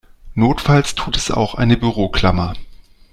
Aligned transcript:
Notfalls 0.33 0.95
tut 0.95 1.15
es 1.15 1.29
auch 1.29 1.53
eine 1.53 1.77
Büroklammer. 1.77 2.53